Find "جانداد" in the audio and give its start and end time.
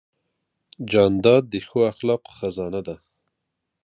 0.91-1.43